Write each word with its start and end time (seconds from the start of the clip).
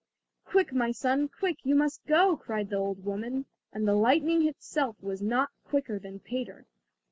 "Quick, 0.45 0.73
my 0.73 0.89
son, 0.91 1.27
quick, 1.29 1.59
you 1.63 1.75
must 1.75 2.03
go," 2.07 2.35
cried 2.35 2.71
the 2.71 2.75
old 2.75 3.05
woman. 3.05 3.45
And 3.71 3.87
the 3.87 3.93
lightning 3.93 4.47
itself 4.47 4.95
was 4.99 5.21
not 5.21 5.51
quicker 5.63 5.99
than 5.99 6.19
Peter. 6.21 6.65